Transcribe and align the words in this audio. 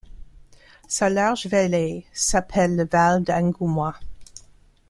Sa 0.87 1.11
large 1.11 1.45
vallée 1.45 2.07
s'appelle 2.11 2.75
le 2.75 2.85
Val 2.87 3.23
d'Angoumois. 3.23 3.99